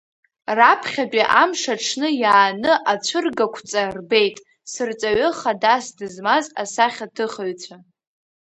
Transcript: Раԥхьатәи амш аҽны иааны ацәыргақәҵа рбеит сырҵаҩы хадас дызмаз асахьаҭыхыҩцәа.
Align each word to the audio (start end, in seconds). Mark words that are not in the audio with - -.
Раԥхьатәи 0.57 1.23
амш 1.41 1.61
аҽны 1.73 2.07
иааны 2.21 2.71
ацәыргақәҵа 2.91 3.81
рбеит 3.95 4.37
сырҵаҩы 4.71 5.29
хадас 5.39 5.85
дызмаз 5.97 6.45
асахьаҭыхыҩцәа. 6.61 7.77